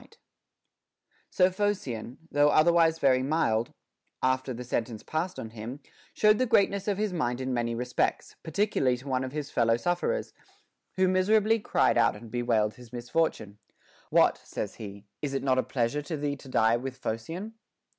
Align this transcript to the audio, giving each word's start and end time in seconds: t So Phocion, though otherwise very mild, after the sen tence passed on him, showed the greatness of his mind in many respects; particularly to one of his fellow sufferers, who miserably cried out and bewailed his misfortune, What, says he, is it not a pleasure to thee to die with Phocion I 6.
t 0.01 0.17
So 1.29 1.51
Phocion, 1.51 2.17
though 2.31 2.49
otherwise 2.49 2.97
very 2.97 3.21
mild, 3.21 3.71
after 4.23 4.51
the 4.51 4.63
sen 4.63 4.85
tence 4.85 5.05
passed 5.05 5.37
on 5.37 5.51
him, 5.51 5.79
showed 6.15 6.39
the 6.39 6.47
greatness 6.47 6.87
of 6.87 6.97
his 6.97 7.13
mind 7.13 7.39
in 7.39 7.53
many 7.53 7.75
respects; 7.75 8.35
particularly 8.41 8.97
to 8.97 9.07
one 9.07 9.23
of 9.23 9.31
his 9.31 9.51
fellow 9.51 9.77
sufferers, 9.77 10.33
who 10.95 11.07
miserably 11.07 11.59
cried 11.59 11.99
out 11.99 12.15
and 12.15 12.31
bewailed 12.31 12.77
his 12.77 12.91
misfortune, 12.91 13.59
What, 14.09 14.39
says 14.39 14.73
he, 14.77 15.05
is 15.21 15.35
it 15.35 15.43
not 15.43 15.59
a 15.59 15.61
pleasure 15.61 16.01
to 16.01 16.17
thee 16.17 16.35
to 16.35 16.49
die 16.49 16.77
with 16.77 16.97
Phocion 16.97 17.41
I 17.49 17.49
6. 17.49 17.51